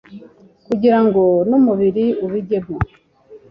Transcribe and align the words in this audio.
kugira 0.67 0.99
ngo 1.05 1.23
n'umubiri 1.49 2.05
ubijyemo 2.25 2.75